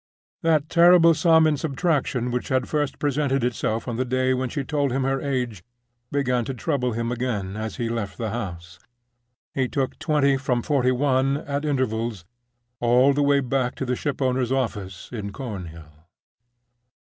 [0.41, 4.63] That terrible sum in subtraction which had first presented itself on the day when she
[4.63, 5.63] told him her age
[6.11, 8.79] began to trouble him again as he left the house.
[9.53, 12.25] He took twenty from forty one, at intervals,
[12.79, 16.07] all the way back to the ship owners' office in Cornhill.